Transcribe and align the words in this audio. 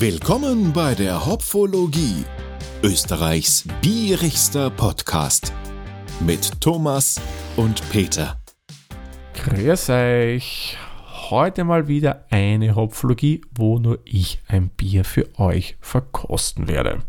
Willkommen 0.00 0.72
bei 0.72 0.94
der 0.94 1.26
Hopfologie, 1.26 2.24
Österreichs 2.84 3.64
bierigster 3.82 4.70
Podcast 4.70 5.52
mit 6.20 6.60
Thomas 6.60 7.20
und 7.56 7.82
Peter. 7.90 8.40
Grüß 9.34 9.90
euch! 9.90 10.78
Heute 11.30 11.64
mal 11.64 11.88
wieder 11.88 12.26
eine 12.30 12.76
Hopfologie, 12.76 13.40
wo 13.50 13.80
nur 13.80 13.98
ich 14.04 14.40
ein 14.46 14.68
Bier 14.68 15.04
für 15.04 15.36
euch 15.36 15.76
verkosten 15.80 16.68
werde. 16.68 17.00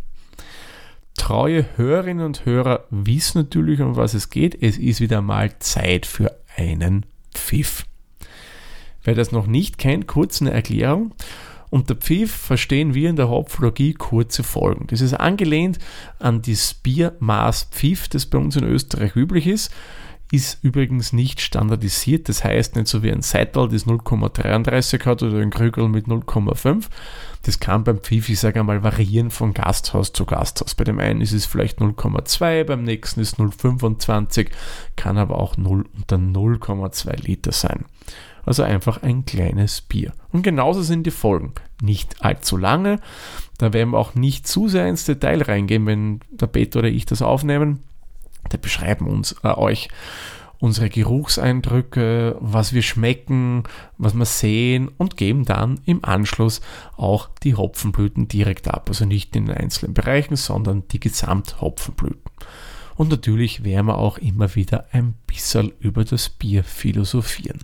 Treue 1.15 1.67
Hörerinnen 1.77 2.25
und 2.25 2.43
Hörer 2.47 2.85
wissen 2.89 3.43
natürlich, 3.43 3.81
um 3.81 3.97
was 3.97 4.15
es 4.15 4.31
geht. 4.31 4.63
Es 4.63 4.79
ist 4.79 4.99
wieder 4.99 5.21
mal 5.21 5.59
Zeit 5.59 6.07
für 6.07 6.35
einen 6.55 7.05
Pfiff. 7.35 7.85
Wer 9.03 9.13
das 9.13 9.31
noch 9.31 9.45
nicht 9.45 9.77
kennt, 9.77 10.07
kurz 10.07 10.41
eine 10.41 10.49
Erklärung. 10.49 11.13
Unter 11.69 11.95
Pfiff 11.95 12.31
verstehen 12.31 12.93
wir 12.93 13.09
in 13.09 13.15
der 13.15 13.29
Hopflogie 13.29 13.93
kurze 13.93 14.43
Folgen. 14.43 14.87
Das 14.87 15.01
ist 15.01 15.13
angelehnt 15.13 15.77
an 16.17 16.41
das 16.41 16.73
Biermaß 16.73 17.69
Pfiff, 17.71 18.07
das 18.07 18.25
bei 18.25 18.37
uns 18.37 18.55
in 18.55 18.63
Österreich 18.63 19.15
üblich 19.15 19.45
ist. 19.45 19.71
Ist 20.31 20.63
übrigens 20.63 21.11
nicht 21.11 21.41
standardisiert, 21.41 22.29
das 22.29 22.43
heißt 22.43 22.75
nicht 22.75 22.87
so 22.87 23.01
wie 23.01 23.11
ein 23.11 23.23
Seitel, 23.23 23.67
das 23.67 23.87
0,33 23.87 25.03
hat 25.05 25.23
oder 25.23 25.39
ein 25.39 25.49
Krügel 25.49 25.89
mit 25.89 26.05
0,5. 26.05 26.85
Das 27.41 27.59
kann 27.59 27.83
beim 27.83 27.97
Pfiff, 27.97 28.29
ich 28.29 28.39
sage 28.39 28.59
einmal, 28.59 28.83
variieren 28.83 29.31
von 29.31 29.55
Gasthaus 29.55 30.13
zu 30.13 30.25
Gasthaus. 30.25 30.75
Bei 30.75 30.83
dem 30.83 30.99
einen 30.99 31.21
ist 31.21 31.31
es 31.31 31.47
vielleicht 31.47 31.79
0,2, 31.79 32.63
beim 32.63 32.83
nächsten 32.83 33.21
ist 33.21 33.39
0,25, 33.39 34.49
kann 34.95 35.17
aber 35.17 35.39
auch 35.39 35.57
0 35.57 35.85
unter 35.95 36.17
0,2 36.17 37.23
Liter 37.23 37.51
sein. 37.51 37.85
Also 38.49 38.63
einfach 38.63 39.03
ein 39.03 39.25
kleines 39.25 39.79
Bier. 39.79 40.11
Und 40.31 40.41
genauso 40.41 40.81
sind 40.81 41.03
die 41.03 41.11
Folgen. 41.11 41.53
Nicht 41.83 42.25
allzu 42.25 42.57
lange. 42.57 42.99
Da 43.59 43.73
werden 43.73 43.91
wir 43.91 43.99
auch 43.99 44.15
nicht 44.15 44.47
zu 44.47 44.67
sehr 44.67 44.87
ins 44.87 45.05
Detail 45.05 45.43
reingehen, 45.43 45.85
wenn 45.85 46.21
der 46.31 46.47
Peter 46.47 46.79
oder 46.79 46.87
ich 46.87 47.05
das 47.05 47.21
aufnehmen. 47.21 47.83
Da 48.49 48.57
beschreiben 48.57 49.05
uns 49.05 49.35
äh, 49.43 49.49
euch 49.49 49.89
unsere 50.57 50.89
Geruchseindrücke, 50.89 52.37
was 52.39 52.73
wir 52.73 52.81
schmecken, 52.81 53.65
was 53.99 54.15
wir 54.15 54.25
sehen 54.25 54.89
und 54.97 55.15
geben 55.15 55.45
dann 55.45 55.79
im 55.85 56.03
Anschluss 56.03 56.61
auch 56.97 57.29
die 57.43 57.53
Hopfenblüten 57.53 58.29
direkt 58.29 58.67
ab. 58.67 58.85
Also 58.87 59.05
nicht 59.05 59.35
in 59.35 59.45
den 59.45 59.57
einzelnen 59.57 59.93
Bereichen, 59.93 60.37
sondern 60.37 60.87
die 60.87 60.99
Gesamthopfenblüten. 60.99 62.31
Und 62.95 63.11
natürlich 63.11 63.63
werden 63.63 63.85
wir 63.85 63.99
auch 63.99 64.17
immer 64.17 64.55
wieder 64.55 64.87
ein 64.91 65.13
bisschen 65.27 65.71
über 65.79 66.03
das 66.03 66.29
Bier 66.29 66.63
philosophieren. 66.63 67.59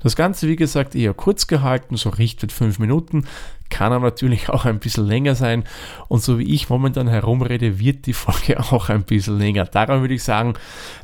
Das 0.00 0.14
Ganze, 0.14 0.46
wie 0.48 0.56
gesagt, 0.56 0.94
eher 0.94 1.12
kurz 1.12 1.46
gehalten, 1.46 1.96
so 1.96 2.10
richtet 2.10 2.52
fünf 2.52 2.78
Minuten, 2.78 3.26
kann 3.68 3.92
aber 3.92 4.06
natürlich 4.06 4.48
auch 4.48 4.64
ein 4.64 4.78
bisschen 4.78 5.06
länger 5.06 5.34
sein. 5.34 5.64
Und 6.08 6.22
so 6.22 6.38
wie 6.38 6.54
ich 6.54 6.68
momentan 6.68 7.08
herumrede, 7.08 7.78
wird 7.78 8.06
die 8.06 8.12
Folge 8.12 8.60
auch 8.72 8.88
ein 8.88 9.02
bisschen 9.02 9.38
länger. 9.38 9.64
Darum 9.64 10.00
würde 10.00 10.14
ich 10.14 10.22
sagen, 10.22 10.54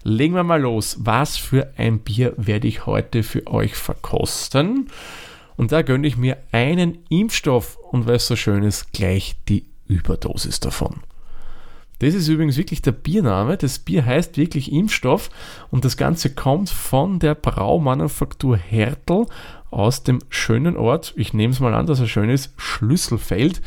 legen 0.03 0.35
wir 0.35 0.45
mal 0.45 0.61
los. 0.61 0.97
Was 1.01 1.37
für 1.37 1.73
ein 1.77 1.99
Bier 2.01 2.35
werde 2.37 2.69
ich 2.69 2.87
heute 2.87 3.23
für 3.23 3.47
euch 3.47 3.75
verkosten? 3.75 4.91
Und 5.57 5.73
da 5.73 5.83
gönne 5.83 6.07
ich 6.07 6.17
mir 6.17 6.39
einen 6.53 6.99
Impfstoff 7.09 7.77
und 7.91 8.07
weil 8.07 8.17
es 8.17 8.27
so 8.27 8.37
schön 8.37 8.65
ist, 8.65 8.93
gleich 8.93 9.37
die 9.49 9.67
Überdosis 9.87 10.61
davon. 10.61 11.01
Das 12.05 12.13
ist 12.13 12.29
übrigens 12.29 12.59
wirklich 12.59 12.83
der 12.83 12.93
Biername. 12.93 13.57
Das 13.57 13.79
Bier 13.79 14.05
heißt 14.05 14.37
wirklich 14.37 14.71
Impfstoff 14.71 15.31
und 15.71 15.87
das 15.87 15.97
Ganze 15.97 16.35
kommt 16.35 16.69
von 16.69 17.19
der 17.19 17.35
Braumanufaktur 17.35 18.59
Hertel 18.59 19.25
aus 19.71 20.03
dem 20.03 20.19
schönen 20.29 20.77
Ort, 20.77 21.15
ich 21.17 21.33
nehme 21.33 21.55
es 21.55 21.61
mal 21.61 21.73
an, 21.73 21.87
dass 21.87 22.01
er 22.01 22.07
schön 22.07 22.29
ist, 22.29 22.53
Schlüsselfeld. 22.59 23.63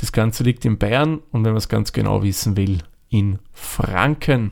Das 0.00 0.10
Ganze 0.10 0.42
liegt 0.42 0.64
in 0.64 0.78
Bayern 0.78 1.20
und 1.30 1.44
wenn 1.44 1.52
man 1.52 1.58
es 1.58 1.68
ganz 1.68 1.92
genau 1.92 2.24
wissen 2.24 2.56
will, 2.56 2.78
in 3.08 3.38
Franken. 3.52 4.50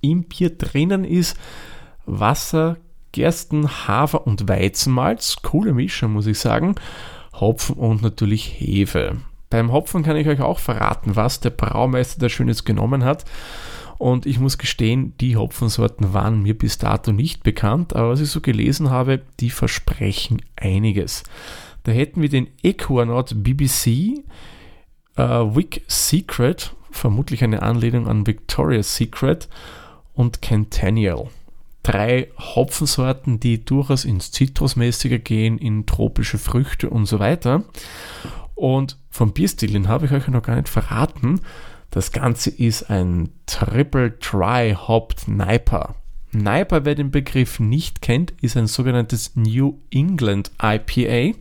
Im 0.00 0.22
Bier 0.22 0.50
drinnen 0.50 1.04
ist 1.04 1.36
Wasser, 2.06 2.76
Gersten, 3.10 3.88
Hafer 3.88 4.28
und 4.28 4.48
Weizenmalz. 4.48 5.38
Coole 5.42 5.74
Mischung, 5.74 6.12
muss 6.12 6.28
ich 6.28 6.38
sagen. 6.38 6.76
Hopfen 7.32 7.74
und 7.74 8.00
natürlich 8.00 8.60
Hefe. 8.60 9.16
Beim 9.50 9.72
Hopfen 9.72 10.02
kann 10.02 10.16
ich 10.16 10.28
euch 10.28 10.40
auch 10.40 10.58
verraten, 10.58 11.16
was 11.16 11.40
der 11.40 11.50
Braumeister 11.50 12.20
da 12.20 12.28
Schönes 12.28 12.64
genommen 12.64 13.04
hat. 13.04 13.24
Und 13.98 14.26
ich 14.26 14.38
muss 14.38 14.58
gestehen, 14.58 15.14
die 15.20 15.36
Hopfensorten 15.36 16.14
waren 16.14 16.42
mir 16.42 16.56
bis 16.56 16.78
dato 16.78 17.10
nicht 17.10 17.42
bekannt, 17.42 17.96
aber 17.96 18.10
was 18.10 18.20
ich 18.20 18.30
so 18.30 18.40
gelesen 18.40 18.90
habe, 18.90 19.20
die 19.40 19.50
versprechen 19.50 20.40
einiges. 20.54 21.24
Da 21.82 21.92
hätten 21.92 22.22
wir 22.22 22.28
den 22.28 22.48
Equanaut 22.62 23.42
BBC, 23.42 24.22
äh, 25.16 25.22
Wick 25.22 25.82
Secret, 25.88 26.74
vermutlich 26.90 27.42
eine 27.42 27.62
Anlehnung 27.62 28.06
an 28.06 28.26
Victoria's 28.26 28.94
Secret 28.94 29.48
und 30.14 30.44
Centennial. 30.44 31.28
Drei 31.82 32.28
Hopfensorten, 32.38 33.40
die 33.40 33.64
durchaus 33.64 34.04
ins 34.04 34.30
Zitrusmäßige 34.30 35.24
gehen, 35.24 35.58
in 35.58 35.86
tropische 35.86 36.38
Früchte 36.38 36.90
und 36.90 37.06
so 37.06 37.18
weiter. 37.18 37.64
Und 38.54 38.96
vom 39.18 39.32
Bierstil, 39.32 39.72
den 39.72 39.88
habe 39.88 40.06
ich 40.06 40.12
euch 40.12 40.28
noch 40.28 40.42
gar 40.42 40.54
nicht 40.54 40.68
verraten. 40.68 41.40
Das 41.90 42.12
Ganze 42.12 42.50
ist 42.50 42.88
ein 42.88 43.30
Triple 43.46 44.12
Dry 44.12 44.76
Hopped 44.78 45.26
Niper. 45.26 45.96
Niper, 46.30 46.84
wer 46.84 46.94
den 46.94 47.10
Begriff 47.10 47.58
nicht 47.58 48.00
kennt, 48.00 48.32
ist 48.42 48.56
ein 48.56 48.68
sogenanntes 48.68 49.34
New 49.34 49.78
England 49.90 50.52
IPA 50.62 51.36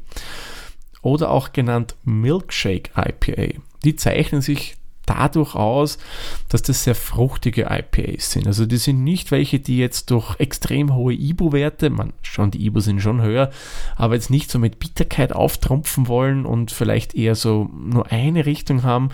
oder 1.01 1.29
auch 1.29 1.53
genannt 1.53 1.95
Milkshake 2.03 2.89
IPA. 2.95 3.59
Die 3.83 3.95
zeichnen 3.95 4.41
sich 4.41 4.76
dadurch 5.07 5.55
aus, 5.55 5.97
dass 6.49 6.61
das 6.61 6.83
sehr 6.83 6.93
fruchtige 6.93 7.67
IPAs 7.69 8.31
sind. 8.31 8.45
Also 8.45 8.67
die 8.67 8.77
sind 8.77 9.03
nicht 9.03 9.31
welche, 9.31 9.59
die 9.59 9.79
jetzt 9.79 10.11
durch 10.11 10.39
extrem 10.39 10.93
hohe 10.93 11.13
IBU-Werte, 11.13 11.89
man 11.89 12.13
schon 12.21 12.51
die 12.51 12.65
IBU 12.65 12.81
sind 12.81 13.01
schon 13.01 13.21
höher, 13.21 13.49
aber 13.95 14.13
jetzt 14.13 14.29
nicht 14.29 14.51
so 14.51 14.59
mit 14.59 14.79
Bitterkeit 14.79 15.33
auftrumpfen 15.33 16.07
wollen 16.07 16.45
und 16.45 16.71
vielleicht 16.71 17.15
eher 17.15 17.35
so 17.35 17.69
nur 17.73 18.11
eine 18.11 18.45
Richtung 18.45 18.83
haben. 18.83 19.09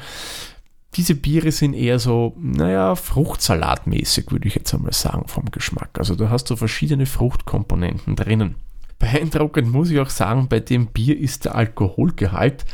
Diese 0.96 1.16
Biere 1.16 1.52
sind 1.52 1.74
eher 1.74 1.98
so, 1.98 2.36
naja, 2.38 2.96
Fruchtsalatmäßig, 2.96 4.32
würde 4.32 4.48
ich 4.48 4.56
jetzt 4.56 4.74
einmal 4.74 4.94
sagen, 4.94 5.28
vom 5.28 5.46
Geschmack. 5.50 5.90
Also 5.98 6.16
da 6.16 6.30
hast 6.30 6.50
du 6.50 6.56
verschiedene 6.56 7.08
Fruchtkomponenten 7.08 8.16
drinnen. 8.16 8.56
Beeindruckend 9.00 9.72
muss 9.72 9.90
ich 9.90 10.00
auch 10.00 10.12
sagen, 10.12 10.48
bei 10.48 10.60
dem 10.60 10.88
Bier 10.88 11.20
ist 11.20 11.46
der 11.46 11.56
Alkoholgehalt 11.56 12.66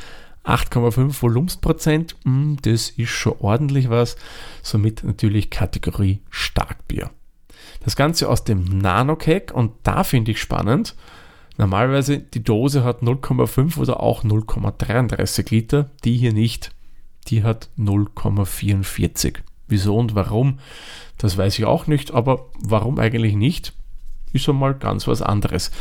8,5 0.49 1.21
Volumensprozent, 1.21 2.15
hm, 2.23 2.57
das 2.61 2.89
ist 2.89 3.09
schon 3.09 3.35
ordentlich 3.39 3.89
was. 3.89 4.15
Somit 4.63 5.03
natürlich 5.03 5.49
Kategorie 5.49 6.21
Starkbier. 6.29 7.11
Das 7.83 7.95
Ganze 7.95 8.29
aus 8.29 8.43
dem 8.43 8.63
Nano-Keg 8.63 9.53
und 9.53 9.71
da 9.83 10.03
finde 10.03 10.31
ich 10.31 10.41
spannend. 10.41 10.95
Normalerweise 11.57 12.19
die 12.19 12.43
Dose 12.43 12.83
hat 12.83 13.01
0,5 13.01 13.77
oder 13.77 13.99
auch 13.99 14.23
0,33 14.23 15.51
Liter, 15.51 15.89
die 16.03 16.17
hier 16.17 16.33
nicht. 16.33 16.71
Die 17.27 17.43
hat 17.43 17.69
0,44. 17.77 19.39
Wieso 19.67 19.97
und 19.97 20.15
warum? 20.15 20.59
Das 21.17 21.37
weiß 21.37 21.59
ich 21.59 21.65
auch 21.65 21.85
nicht, 21.85 22.11
aber 22.11 22.47
warum 22.59 22.97
eigentlich 22.97 23.35
nicht? 23.35 23.73
Ist 24.33 24.43
schon 24.43 24.57
mal 24.57 24.73
ganz 24.73 25.07
was 25.07 25.21
anderes. 25.21 25.71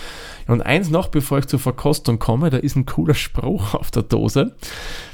Und 0.47 0.63
eins 0.63 0.91
noch, 0.91 1.09
bevor 1.09 1.39
ich 1.39 1.47
zur 1.47 1.59
Verkostung 1.59 2.19
komme, 2.19 2.51
da 2.51 2.57
ist 2.57 2.77
ein 2.77 2.87
cooler 2.87 3.15
Spruch 3.15 3.75
auf 3.75 3.91
der 3.91 4.03
Dose. 4.03 4.57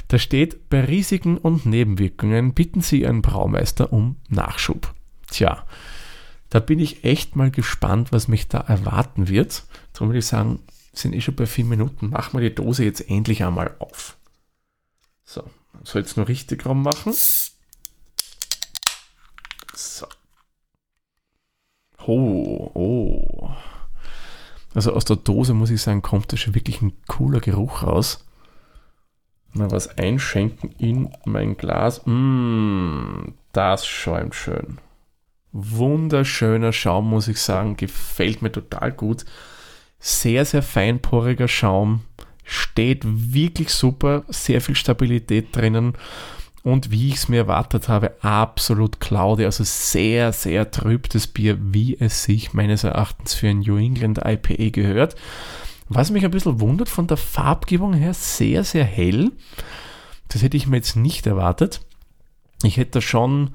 Da 0.07 0.17
steht, 0.19 0.69
bei 0.69 0.83
Risiken 0.85 1.37
und 1.37 1.65
Nebenwirkungen 1.65 2.53
bitten 2.53 2.81
Sie 2.81 3.01
Ihren 3.01 3.21
Braumeister 3.21 3.91
um 3.91 4.17
Nachschub. 4.29 4.93
Tja, 5.29 5.65
da 6.49 6.59
bin 6.59 6.79
ich 6.79 7.03
echt 7.03 7.35
mal 7.35 7.51
gespannt, 7.51 8.11
was 8.11 8.27
mich 8.27 8.47
da 8.47 8.59
erwarten 8.59 9.27
wird. 9.27 9.63
Darum 9.93 10.09
würde 10.09 10.19
ich 10.19 10.25
sagen, 10.25 10.59
sind 10.93 11.13
eh 11.13 11.21
schon 11.21 11.35
bei 11.35 11.45
vier 11.45 11.65
Minuten. 11.65 12.09
Machen 12.09 12.39
wir 12.39 12.49
die 12.49 12.55
Dose 12.55 12.85
jetzt 12.85 13.09
endlich 13.09 13.43
einmal 13.43 13.75
auf. 13.79 14.15
So, 15.23 15.43
soll 15.83 16.01
jetzt 16.01 16.17
nur 16.17 16.27
richtig 16.27 16.65
rum 16.65 16.83
machen. 16.83 17.13
So. 19.73 20.07
Oh, 22.07 22.71
oh. 22.73 23.49
Also 24.73 24.93
aus 24.93 25.05
der 25.05 25.15
Dose 25.15 25.53
muss 25.53 25.71
ich 25.71 25.81
sagen, 25.81 26.01
kommt 26.01 26.31
da 26.31 26.37
schon 26.37 26.53
wirklich 26.53 26.81
ein 26.81 26.93
cooler 27.07 27.39
Geruch 27.39 27.83
raus. 27.83 28.25
Mal 29.53 29.71
was 29.71 29.97
einschenken 29.97 30.71
in 30.77 31.09
mein 31.23 31.55
Glas. 31.55 32.05
Mmh, 32.05 33.33
das 33.53 33.87
schäumt 33.87 34.35
schön. 34.35 34.79
Wunderschöner 35.53 36.73
Schaum, 36.73 37.09
muss 37.09 37.29
ich 37.29 37.39
sagen. 37.39 37.77
Gefällt 37.77 38.41
mir 38.41 38.51
total 38.51 38.91
gut. 38.91 39.23
Sehr, 39.97 40.43
sehr 40.43 40.61
feinporiger 40.61 41.47
Schaum. 41.47 42.01
Steht 42.43 43.03
wirklich 43.05 43.69
super. 43.69 44.25
Sehr 44.27 44.59
viel 44.59 44.75
Stabilität 44.75 45.55
drinnen 45.55 45.93
und 46.65 46.89
wie 46.89 47.09
ich 47.09 47.17
es 47.17 47.29
mir 47.29 47.41
erwartet 47.41 47.89
habe, 47.89 48.13
absolut 48.21 48.99
cloudy, 48.99 49.45
also 49.45 49.63
sehr, 49.63 50.33
sehr 50.33 50.71
trübtes 50.71 51.27
Bier, 51.27 51.59
wie 51.61 51.95
es 51.99 52.23
sich 52.23 52.53
meines 52.53 52.83
Erachtens 52.83 53.35
für 53.35 53.49
ein 53.49 53.59
New 53.59 53.77
England 53.77 54.21
IPA 54.25 54.71
gehört. 54.71 55.15
Was 55.89 56.09
mich 56.09 56.25
ein 56.25 56.31
bisschen 56.31 56.59
wundert 56.59 56.89
von 56.89 57.05
der 57.05 57.17
Farbgebung 57.17 57.93
her, 57.93 58.15
sehr, 58.15 58.63
sehr 58.63 58.83
hell. 58.83 59.31
Das 60.29 60.41
hätte 60.41 60.57
ich 60.57 60.65
mir 60.65 60.77
jetzt 60.77 60.95
nicht 60.95 61.27
erwartet. 61.27 61.81
Ich 62.63 62.77
hätte 62.77 62.99
schon 62.99 63.51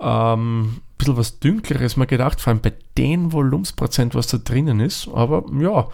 ähm, 0.00 0.62
ein 0.62 0.82
bisschen 0.98 1.16
was 1.16 1.38
Dünkleres 1.38 1.96
mal 1.96 2.06
gedacht, 2.06 2.40
vor 2.40 2.50
allem 2.50 2.60
bei 2.60 2.72
den 2.98 3.30
Volumensprozent, 3.30 4.16
was 4.16 4.26
da 4.26 4.38
drinnen 4.38 4.80
ist. 4.80 5.06
Aber 5.14 5.44
ja, 5.60 5.86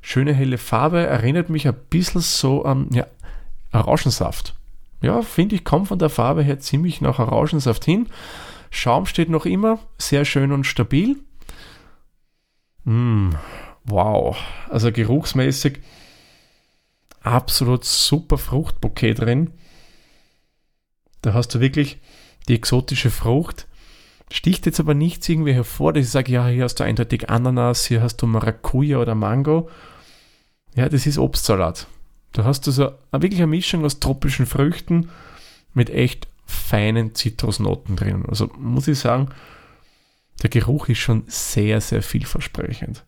schöne 0.00 0.32
helle 0.32 0.56
Farbe, 0.56 1.06
erinnert 1.06 1.50
mich 1.50 1.68
ein 1.68 1.76
bisschen 1.90 2.22
so 2.22 2.64
an 2.64 2.88
ja, 2.94 3.04
Orangensaft. 3.72 4.54
Ja, 5.02 5.22
finde 5.22 5.56
ich, 5.56 5.64
kommt 5.64 5.88
von 5.88 5.98
der 5.98 6.08
Farbe 6.08 6.42
her 6.42 6.60
ziemlich 6.60 7.00
nach 7.00 7.18
Orangensaft 7.18 7.84
hin. 7.84 8.08
Schaum 8.70 9.06
steht 9.06 9.28
noch 9.28 9.44
immer, 9.44 9.78
sehr 9.98 10.24
schön 10.24 10.52
und 10.52 10.64
stabil. 10.64 11.16
Mm, 12.84 13.30
wow, 13.84 14.36
also 14.70 14.90
geruchsmäßig 14.90 15.80
absolut 17.22 17.84
super 17.84 18.38
Fruchtbouquet 18.38 19.14
drin. 19.14 19.52
Da 21.20 21.34
hast 21.34 21.54
du 21.54 21.60
wirklich 21.60 22.00
die 22.48 22.54
exotische 22.54 23.10
Frucht. 23.10 23.68
Sticht 24.30 24.66
jetzt 24.66 24.80
aber 24.80 24.94
nichts 24.94 25.28
irgendwie 25.28 25.52
hervor, 25.52 25.92
dass 25.92 26.04
ich 26.04 26.10
sage, 26.10 26.32
ja, 26.32 26.46
hier 26.48 26.64
hast 26.64 26.76
du 26.76 26.84
eindeutig 26.84 27.28
Ananas, 27.28 27.86
hier 27.86 28.02
hast 28.02 28.16
du 28.16 28.26
Maracuja 28.26 28.98
oder 28.98 29.14
Mango. 29.14 29.68
Ja, 30.74 30.88
das 30.88 31.06
ist 31.06 31.18
Obstsalat. 31.18 31.86
Da 32.32 32.44
hast 32.44 32.66
du 32.66 32.70
so 32.70 32.92
wirklich 33.12 33.40
eine 33.40 33.48
Mischung 33.48 33.84
aus 33.84 34.00
tropischen 34.00 34.46
Früchten 34.46 35.10
mit 35.74 35.90
echt 35.90 36.28
feinen 36.46 37.14
Zitrusnoten 37.14 37.96
drin. 37.96 38.24
Also 38.26 38.50
muss 38.58 38.88
ich 38.88 38.98
sagen, 38.98 39.28
der 40.42 40.50
Geruch 40.50 40.88
ist 40.88 40.98
schon 40.98 41.24
sehr, 41.26 41.80
sehr 41.80 42.02
vielversprechend. 42.02 43.04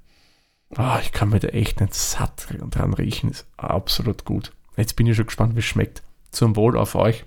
Oh, 0.76 0.96
ich 1.00 1.12
kann 1.12 1.30
mir 1.30 1.40
da 1.40 1.48
echt 1.48 1.80
nicht 1.80 1.94
satt 1.94 2.46
dran 2.48 2.94
riechen. 2.94 3.30
Ist 3.30 3.46
absolut 3.56 4.24
gut. 4.24 4.52
Jetzt 4.76 4.96
bin 4.96 5.06
ich 5.06 5.16
schon 5.16 5.26
gespannt, 5.26 5.54
wie 5.54 5.60
es 5.60 5.64
schmeckt. 5.64 6.02
Zum 6.30 6.56
Wohl 6.56 6.76
auf 6.76 6.94
euch. 6.94 7.24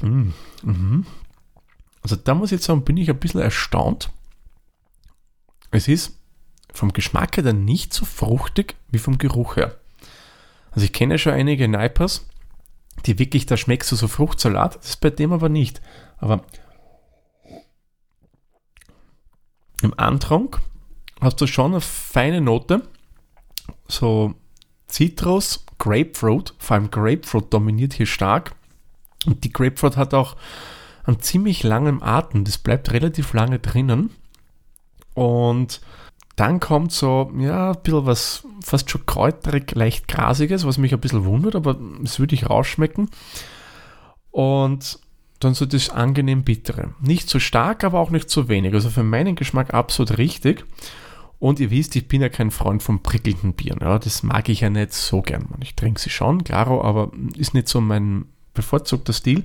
Mm, 0.00 0.30
mhm. 0.62 1.06
Also 2.02 2.16
da 2.16 2.34
muss 2.34 2.50
ich 2.50 2.56
jetzt 2.56 2.64
sagen, 2.64 2.84
bin 2.84 2.96
ich 2.96 3.08
ein 3.08 3.18
bisschen 3.18 3.40
erstaunt. 3.40 4.10
Es 5.70 5.88
ist 5.88 6.18
vom 6.72 6.92
Geschmack 6.92 7.36
her 7.36 7.44
dann 7.44 7.64
nicht 7.64 7.94
so 7.94 8.04
fruchtig 8.04 8.76
wie 8.90 8.98
vom 8.98 9.18
Geruch 9.18 9.56
her. 9.56 9.78
Also 10.72 10.84
ich 10.84 10.92
kenne 10.92 11.18
schon 11.18 11.32
einige 11.32 11.68
Nipers, 11.68 12.26
die 13.06 13.18
wirklich, 13.18 13.46
da 13.46 13.56
schmeckst 13.56 13.92
du 13.92 13.96
so 13.96 14.08
Fruchtsalat. 14.08 14.76
Das 14.76 14.90
ist 14.90 15.00
bei 15.00 15.10
dem 15.10 15.32
aber 15.32 15.48
nicht. 15.48 15.80
Aber 16.18 16.44
im 19.82 19.98
Antrunk 19.98 20.60
hast 21.20 21.40
du 21.40 21.46
schon 21.46 21.72
eine 21.72 21.80
feine 21.80 22.40
Note. 22.40 22.82
So 23.88 24.34
Zitrus, 24.86 25.64
Grapefruit, 25.78 26.54
vor 26.58 26.76
allem 26.76 26.90
Grapefruit 26.90 27.52
dominiert 27.52 27.94
hier 27.94 28.06
stark. 28.06 28.54
Und 29.26 29.44
die 29.44 29.52
Grapefruit 29.52 29.96
hat 29.96 30.14
auch 30.14 30.36
einen 31.04 31.20
ziemlich 31.20 31.62
langen 31.62 32.02
Atem. 32.02 32.44
Das 32.44 32.58
bleibt 32.58 32.92
relativ 32.92 33.32
lange 33.32 33.58
drinnen. 33.58 34.10
Und 35.14 35.80
dann 36.42 36.58
kommt 36.58 36.90
so, 36.90 37.30
ja, 37.38 37.70
ein 37.70 37.82
bisschen 37.84 38.04
was 38.04 38.42
fast 38.64 38.90
schon 38.90 39.06
kräuterig, 39.06 39.76
leicht 39.76 40.08
grasiges, 40.08 40.66
was 40.66 40.76
mich 40.76 40.92
ein 40.92 40.98
bisschen 40.98 41.24
wundert, 41.24 41.54
aber 41.54 41.78
das 42.00 42.18
würde 42.18 42.34
ich 42.34 42.50
rausschmecken. 42.50 43.10
Und 44.32 44.98
dann 45.38 45.54
so 45.54 45.66
das 45.66 45.90
angenehm 45.90 46.42
bittere. 46.42 46.94
Nicht 47.00 47.28
zu 47.28 47.38
stark, 47.38 47.84
aber 47.84 48.00
auch 48.00 48.10
nicht 48.10 48.28
zu 48.28 48.48
wenig. 48.48 48.74
Also 48.74 48.90
für 48.90 49.04
meinen 49.04 49.36
Geschmack 49.36 49.72
absolut 49.72 50.18
richtig. 50.18 50.64
Und 51.38 51.60
ihr 51.60 51.70
wisst, 51.70 51.94
ich 51.94 52.08
bin 52.08 52.22
ja 52.22 52.28
kein 52.28 52.50
Freund 52.50 52.82
von 52.82 53.04
prickelnden 53.04 53.52
Bieren. 53.52 53.78
Ja, 53.80 54.00
das 54.00 54.24
mag 54.24 54.48
ich 54.48 54.62
ja 54.62 54.70
nicht 54.70 54.94
so 54.94 55.22
gern. 55.22 55.46
Ich 55.60 55.76
trinke 55.76 56.00
sie 56.00 56.10
schon, 56.10 56.42
klaro, 56.42 56.82
aber 56.82 57.12
ist 57.36 57.54
nicht 57.54 57.68
so 57.68 57.80
mein 57.80 58.24
bevorzugter 58.52 59.12
Stil. 59.12 59.44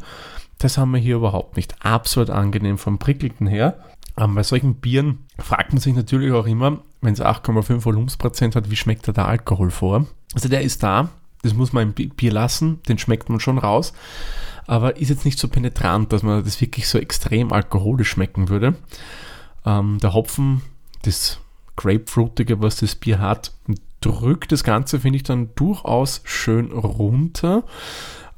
Das 0.58 0.80
haben 0.80 0.92
wir 0.94 1.00
hier 1.00 1.18
überhaupt 1.18 1.58
nicht. 1.58 1.76
Absolut 1.86 2.32
angenehm 2.32 2.80
vom 2.80 2.98
prickelnden 2.98 3.46
her. 3.46 3.84
Ähm, 4.18 4.34
bei 4.34 4.42
solchen 4.42 4.76
Bieren 4.76 5.26
fragt 5.38 5.74
man 5.74 5.80
sich 5.80 5.94
natürlich 5.94 6.32
auch 6.32 6.48
immer, 6.48 6.80
wenn 7.02 7.14
es 7.14 7.22
8,5 7.22 7.86
Volumensprozent 7.86 8.56
hat, 8.56 8.70
wie 8.70 8.76
schmeckt 8.76 9.08
da 9.08 9.12
der 9.12 9.28
Alkohol 9.28 9.72
vor? 9.72 10.08
Also 10.34 10.50
der 10.50 10.62
ist 10.62 10.84
da, 10.84 11.10
das 11.44 11.54
muss 11.54 11.74
man 11.74 11.94
im 11.94 11.94
Bier 11.94 12.32
lassen, 12.32 12.82
den 12.88 12.98
schmeckt 12.98 13.30
man 13.30 13.40
schon 13.40 13.58
raus, 13.58 13.94
aber 14.66 14.98
ist 14.98 15.10
jetzt 15.10 15.26
nicht 15.26 15.40
so 15.40 15.48
penetrant, 15.48 16.12
dass 16.12 16.24
man 16.24 16.44
das 16.44 16.60
wirklich 16.60 16.88
so 16.88 16.98
extrem 16.98 17.54
alkoholisch 17.54 18.10
schmecken 18.10 18.50
würde. 18.50 18.76
Ähm, 19.66 20.00
der 20.00 20.14
Hopfen, 20.14 20.62
das 21.04 21.40
Grapefruitige, 21.76 22.62
was 22.62 22.78
das 22.78 22.96
Bier 22.96 23.20
hat, 23.20 23.54
drückt 24.02 24.52
das 24.52 24.64
Ganze, 24.64 25.00
finde 25.00 25.18
ich, 25.18 25.24
dann 25.24 25.50
durchaus 25.56 26.22
schön 26.24 26.72
runter. 26.72 27.64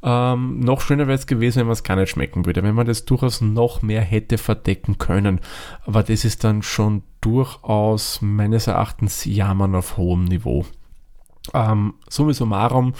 Ähm, 0.01 0.59
noch 0.59 0.81
schöner 0.81 1.07
wäre 1.07 1.17
es 1.17 1.27
gewesen, 1.27 1.59
wenn 1.59 1.67
man 1.67 1.73
es 1.73 1.83
gar 1.83 1.95
nicht 1.95 2.09
schmecken 2.09 2.45
würde, 2.45 2.63
wenn 2.63 2.75
man 2.75 2.87
das 2.87 3.05
durchaus 3.05 3.41
noch 3.41 3.81
mehr 3.81 4.01
hätte 4.01 4.37
verdecken 4.37 4.97
können. 4.97 5.41
Aber 5.85 6.03
das 6.03 6.23
ist 6.25 6.43
dann 6.43 6.61
schon 6.61 7.03
durchaus 7.21 8.21
meines 8.21 8.67
Erachtens 8.67 9.25
Jammern 9.25 9.75
auf 9.75 9.97
hohem 9.97 10.23
Niveau. 10.23 10.65
Ähm, 11.53 11.95
summa 12.07 12.33
summarum 12.33 12.93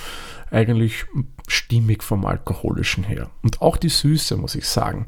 eigentlich 0.52 1.06
stimmig 1.48 2.04
vom 2.04 2.26
alkoholischen 2.26 3.04
her. 3.04 3.30
Und 3.44 3.62
auch 3.62 3.78
die 3.78 3.90
Süße, 3.90 4.38
muss 4.38 4.56
ich 4.56 4.68
sagen. 4.68 5.06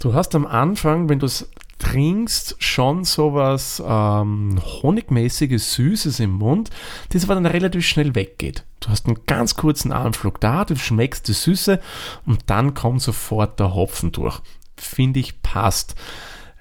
Du 0.00 0.14
hast 0.14 0.34
am 0.34 0.46
Anfang, 0.46 1.08
wenn 1.08 1.18
du 1.18 1.26
es 1.26 1.50
trinkst, 1.78 2.56
schon 2.58 3.04
sowas 3.04 3.82
ähm, 3.86 4.58
honigmäßiges, 4.82 5.74
Süßes 5.74 6.20
im 6.20 6.32
Mund, 6.32 6.70
das 7.10 7.24
aber 7.24 7.34
dann 7.34 7.46
relativ 7.46 7.86
schnell 7.86 8.14
weggeht. 8.14 8.64
Du 8.80 8.88
hast 8.88 9.06
einen 9.06 9.18
ganz 9.26 9.56
kurzen 9.56 9.92
Anflug 9.92 10.40
da, 10.40 10.64
du 10.64 10.76
schmeckst 10.76 11.28
die 11.28 11.32
Süße 11.32 11.80
und 12.24 12.44
dann 12.46 12.74
kommt 12.74 13.02
sofort 13.02 13.60
der 13.60 13.74
Hopfen 13.74 14.12
durch. 14.12 14.40
Finde 14.76 15.20
ich 15.20 15.42
passt. 15.42 15.94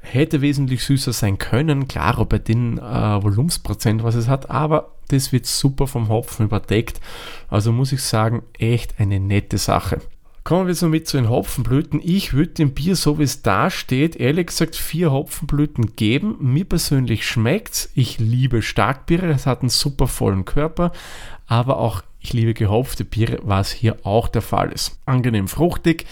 Hätte 0.02 0.42
wesentlich 0.42 0.84
süßer 0.84 1.14
sein 1.14 1.40
können, 1.40 1.88
klar, 1.88 2.24
bei 2.26 2.38
den 2.38 2.78
äh, 2.78 3.24
Volumensprozent, 3.24 4.04
was 4.04 4.16
es 4.16 4.28
hat, 4.28 4.50
aber 4.50 4.92
das 5.08 5.32
wird 5.32 5.46
super 5.46 5.88
vom 5.88 6.10
Hopfen 6.10 6.46
überdeckt. 6.46 7.00
Also 7.48 7.72
muss 7.72 7.92
ich 7.92 8.04
sagen, 8.04 8.44
echt 8.58 9.00
eine 9.00 9.20
nette 9.20 9.58
Sache. 9.58 10.02
Kommen 10.46 10.68
wir 10.68 10.76
somit 10.76 11.08
zu 11.08 11.18
den 11.18 11.28
Hopfenblüten. 11.28 12.00
Ich 12.04 12.34
würde 12.34 12.52
dem 12.52 12.76
Bier, 12.76 12.96
so 12.96 13.18
wie 13.18 13.24
es 13.24 13.42
da 13.42 13.72
steht, 13.72 14.16
ehrlich 14.16 14.46
gesagt 14.46 14.76
vier 14.76 15.12
Hopfenblüten 15.12 15.96
geben. 15.96 16.38
Mir 16.40 16.66
persönlich 16.66 17.28
schmeckt 17.28 17.74
es. 17.74 17.90
Ich 17.96 18.20
liebe 18.20 18.62
Starkbiere, 18.62 19.26
es 19.32 19.48
hat 19.48 19.62
einen 19.62 19.70
super 19.70 20.08
vollen 20.08 20.46
Körper, 20.46 20.92
aber 21.48 21.80
auch 21.80 22.04
ich 22.20 22.32
liebe 22.34 22.54
gehopfte 22.54 23.06
Biere, 23.06 23.40
was 23.42 23.72
hier 23.72 24.06
auch 24.06 24.28
der 24.28 24.44
Fall 24.44 24.72
ist. 24.72 25.00
Angenehm 25.08 25.48
fruchtig, 25.48 26.06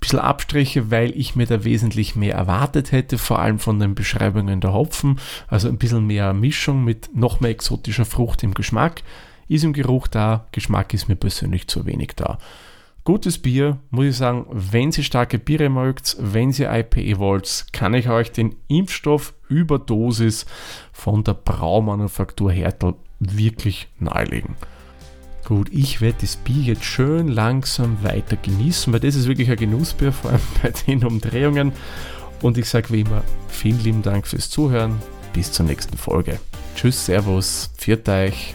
bisschen 0.00 0.18
Abstriche, 0.18 0.90
weil 0.90 1.18
ich 1.18 1.34
mir 1.34 1.46
da 1.46 1.64
wesentlich 1.64 2.14
mehr 2.14 2.34
erwartet 2.34 2.92
hätte, 2.92 3.16
vor 3.16 3.38
allem 3.38 3.58
von 3.58 3.78
den 3.78 3.94
Beschreibungen 3.94 4.60
der 4.60 4.74
Hopfen. 4.74 5.18
Also 5.48 5.68
ein 5.68 5.78
bisschen 5.78 6.06
mehr 6.06 6.34
Mischung 6.34 6.84
mit 6.84 7.16
noch 7.16 7.40
mehr 7.40 7.52
exotischer 7.52 8.04
Frucht 8.04 8.42
im 8.42 8.52
Geschmack. 8.52 9.02
Ist 9.48 9.64
im 9.64 9.72
Geruch 9.72 10.08
da, 10.08 10.46
Geschmack 10.52 10.92
ist 10.92 11.08
mir 11.08 11.16
persönlich 11.16 11.68
zu 11.68 11.86
wenig 11.86 12.12
da. 12.16 12.36
Gutes 13.04 13.38
Bier, 13.38 13.78
muss 13.90 14.04
ich 14.06 14.16
sagen, 14.16 14.46
wenn 14.52 14.92
Sie 14.92 15.02
starke 15.02 15.40
Biere 15.40 15.68
mögt, 15.68 16.16
wenn 16.20 16.52
Sie 16.52 16.64
IPA 16.64 17.18
wollt, 17.18 17.66
kann 17.72 17.94
ich 17.94 18.08
euch 18.08 18.30
den 18.30 18.54
Impfstoff 18.68 19.34
Überdosis 19.48 20.46
von 20.92 21.24
der 21.24 21.34
Braumanufaktur 21.34 22.52
Hertel 22.52 22.94
wirklich 23.18 23.88
nahelegen. 23.98 24.54
Gut, 25.44 25.68
ich 25.72 26.00
werde 26.00 26.18
das 26.20 26.36
Bier 26.36 26.62
jetzt 26.62 26.84
schön 26.84 27.26
langsam 27.26 28.04
weiter 28.04 28.36
genießen, 28.36 28.92
weil 28.92 29.00
das 29.00 29.16
ist 29.16 29.26
wirklich 29.26 29.50
ein 29.50 29.56
Genussbier, 29.56 30.12
vor 30.12 30.30
allem 30.30 30.40
bei 30.62 30.70
den 30.70 31.04
Umdrehungen. 31.04 31.72
Und 32.40 32.56
ich 32.56 32.68
sage 32.68 32.90
wie 32.90 33.00
immer, 33.00 33.24
vielen 33.48 33.82
lieben 33.82 34.02
Dank 34.02 34.28
fürs 34.28 34.48
Zuhören. 34.48 35.02
Bis 35.32 35.50
zur 35.50 35.66
nächsten 35.66 35.96
Folge. 35.96 36.38
Tschüss, 36.76 37.06
Servus, 37.06 37.72
pfiat 37.76 38.08
euch. 38.08 38.54